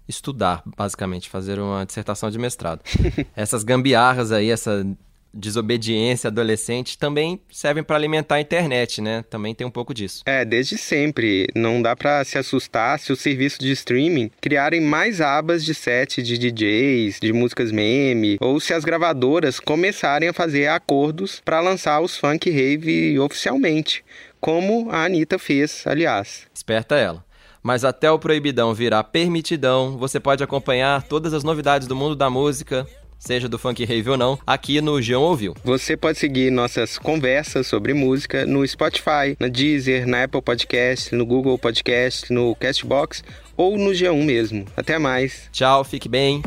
estudar, 0.08 0.62
basicamente, 0.76 1.28
fazer 1.28 1.58
uma 1.58 1.86
dissertação 1.86 2.30
de 2.30 2.38
mestrado. 2.38 2.80
Essas 3.36 3.62
gambiarras 3.64 4.32
aí, 4.32 4.50
essa 4.50 4.84
desobediência 5.32 6.28
adolescente 6.28 6.98
também 6.98 7.40
servem 7.50 7.82
para 7.82 7.96
alimentar 7.96 8.36
a 8.36 8.40
internet, 8.40 9.00
né? 9.00 9.24
Também 9.30 9.54
tem 9.54 9.66
um 9.66 9.70
pouco 9.70 9.94
disso. 9.94 10.22
É, 10.26 10.44
desde 10.44 10.76
sempre. 10.76 11.46
Não 11.54 11.80
dá 11.80 11.96
para 11.96 12.24
se 12.24 12.38
assustar 12.38 12.98
se 12.98 13.12
os 13.12 13.20
serviços 13.20 13.58
de 13.58 13.72
streaming 13.72 14.30
criarem 14.40 14.80
mais 14.80 15.20
abas 15.20 15.64
de 15.64 15.74
set 15.74 16.22
de 16.22 16.36
DJs, 16.38 17.18
de 17.20 17.32
músicas 17.32 17.72
meme, 17.72 18.36
ou 18.40 18.60
se 18.60 18.74
as 18.74 18.84
gravadoras 18.84 19.58
começarem 19.58 20.28
a 20.28 20.32
fazer 20.32 20.68
acordos 20.68 21.40
para 21.44 21.60
lançar 21.60 22.00
os 22.00 22.16
funk 22.16 22.50
rave 22.50 23.18
oficialmente, 23.18 24.04
como 24.40 24.90
a 24.90 25.04
Anitta 25.04 25.38
fez, 25.38 25.84
aliás. 25.86 26.46
Esperta 26.52 26.96
ela. 26.96 27.24
Mas 27.62 27.84
até 27.84 28.10
o 28.10 28.18
proibidão 28.18 28.74
virar 28.74 29.04
permitidão, 29.04 29.96
você 29.96 30.18
pode 30.18 30.42
acompanhar 30.42 31.02
todas 31.04 31.32
as 31.32 31.44
novidades 31.44 31.86
do 31.86 31.94
mundo 31.94 32.16
da 32.16 32.28
música, 32.28 32.86
seja 33.22 33.48
do 33.48 33.58
funk 33.58 33.84
rave 33.84 34.10
ou 34.10 34.16
não, 34.16 34.38
aqui 34.44 34.80
no 34.80 34.94
G1 34.94 35.20
Ouviu. 35.20 35.54
Você 35.62 35.96
pode 35.96 36.18
seguir 36.18 36.50
nossas 36.50 36.98
conversas 36.98 37.68
sobre 37.68 37.94
música 37.94 38.44
no 38.44 38.66
Spotify, 38.66 39.36
na 39.38 39.46
Deezer, 39.46 40.06
na 40.06 40.24
Apple 40.24 40.42
Podcast, 40.42 41.14
no 41.14 41.24
Google 41.24 41.56
Podcast, 41.56 42.32
no 42.32 42.54
Castbox 42.56 43.22
ou 43.56 43.78
no 43.78 43.90
G1 43.92 44.24
mesmo. 44.24 44.66
Até 44.76 44.98
mais. 44.98 45.48
Tchau, 45.52 45.84
fique 45.84 46.08
bem. 46.08 46.42